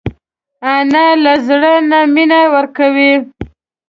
انا 0.73 1.07
له 1.23 1.33
زړه 1.47 1.73
نه 1.89 1.99
مینه 2.13 2.41
ورکوي 2.55 3.13